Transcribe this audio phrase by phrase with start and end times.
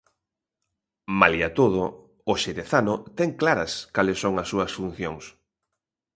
[1.19, 1.83] Malia todo,
[2.31, 5.23] o xerezano, ten claras cales son as súas funcións.